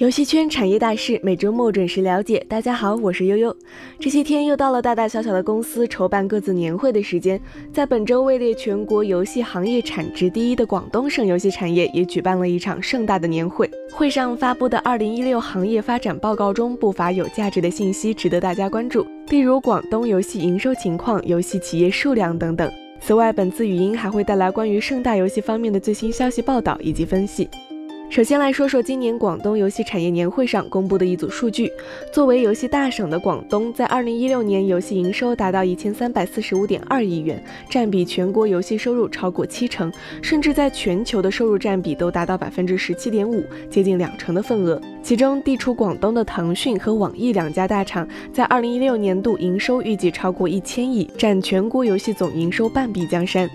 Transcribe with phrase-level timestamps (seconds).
[0.00, 2.42] 游戏圈产业大事，每周末准时了解。
[2.48, 3.54] 大家好，我是悠悠。
[3.98, 7.38] 这些天又到了大大小小的公司筹办各自年会的时间，
[7.70, 13.70] 在本周位列全国游戏行业产值第一的广东省游戏产业也举办了一场盛大的年会。
[13.92, 19.06] 会上发布的二零一六行业发展报告中，不乏有价值的信息，值得大家关注。
[19.28, 22.72] 例如广东游戏营收情况、游戏企业数量等等。
[23.02, 27.46] 此外，本次语音还会带来关于盛大游戏方面的最新消息报道以及分析。
[28.10, 31.70] 首先来说说今年广东游戏产业年会上公布的一组数据。
[32.12, 44.82] 作为游戏大省的广东，在二零一六年游戏营收达到一千三百四十五点二亿元，占比全国游戏收入超过七成，甚至在全球的收入占比都达到百分之十七点五，接近两成的份额。
[45.02, 53.50] 其中，地处广东的腾讯和网易两家大厂，在二零一六年度营收预计超过一千亿，占全国游戏总营收半壁江山。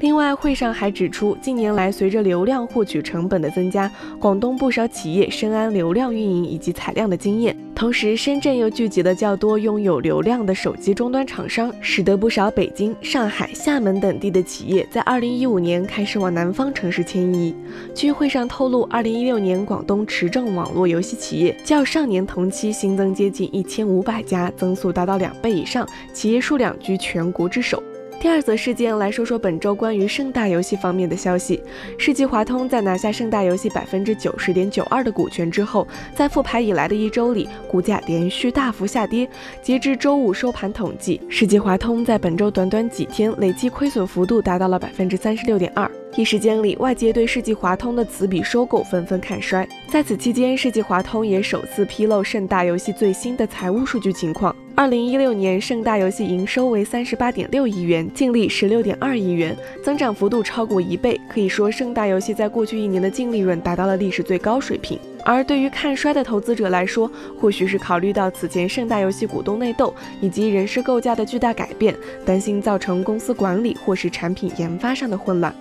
[0.00, 7.54] 另外，会上还指出，近年来随着流量获取成本的增加，广东不少企业深谙流量运营以及采量的经验。
[7.74, 17.54] 同时，深圳又聚集了较多拥有流量的手机终端厂商，使得不少北京、上海、厦门等地的企业在2015年开始往南方城市迁移。
[17.92, 27.82] 据会上透露，2016年广东持证网络游戏企业较上年同期新增接近1500家，增速达到两倍以上，企业数量居全国之首。
[28.20, 31.62] 第二则事件来说说本周关于盛大游戏方面的消息。
[31.98, 39.28] 世纪华通在拿下盛大游戏百分之九十点九二的股权之后，在复牌以来的一周里，股价连续大幅下跌。
[39.62, 45.90] 截至周五收盘统计，世纪华通在本周短短几天累计亏损幅度达到了百分之三十六点二。
[46.16, 49.66] 一时间里，外界对世纪华通的此笔收购纷纷看衰。
[49.88, 54.54] 在此期间，世纪华通也首次披露盛大游戏最新的财务数据情况。
[54.76, 61.20] 二零一六年，盛大游戏营收为三十八点六亿元，净利十六点二亿元，增长幅度超过一倍。
[61.28, 64.96] 可以说，盛大游戏在过去一年的净利润达到了历史最高水平。
[65.24, 67.10] 而对于看衰的投资者来说，
[67.40, 71.92] 或许是考虑到此前盛大游戏股东内斗以及人事构架的巨大改变，
[72.24, 75.52] 担心造成公司管理或是产品研发上的混乱。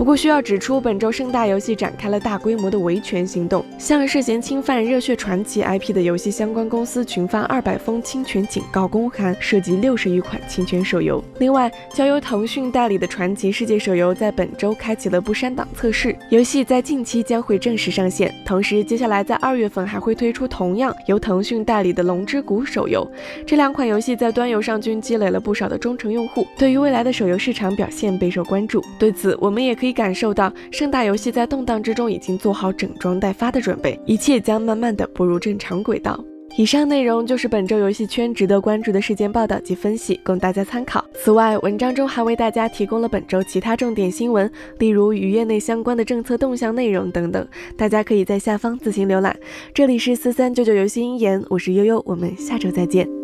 [0.00, 11.22] 不过需要指出，本周盛大游戏展开了大规模的维权行动，向涉嫌侵犯《热血传奇》IP 的游戏相关公司群发二百封侵权警告公函，涉及六十余款侵权手游。
[11.38, 18.34] 另外，交由腾讯代理的《传奇世界》手游在本周开启了不删档测试，游戏在近期将会正式上线。
[18.42, 23.06] 同时，接下来在二月份还会推出同样由腾讯代理的《龙之谷》手游。
[23.46, 28.82] 这两款游戏在端游上均积累了不少的忠诚用户，对于未来的手游市场表现备受关注。
[28.98, 29.89] 对此，我们也可以。
[29.92, 36.18] 感受到盛大游戏在动荡之中已经做好整装待发的准备，一切将慢慢的步入正常轨道。
[36.56, 41.02] 以上内容就是本周游戏圈值得关注的事件报道及分析，供大家参考。
[41.14, 47.46] 此外，文章中还为大家提供了本周其他重点新闻，例如与业内相关的政策动向内容等等，
[47.76, 49.34] 大家可以在下方自行浏览。
[49.72, 53.19] 这里是四三九九游戏音言，我是悠悠，我们下周再见。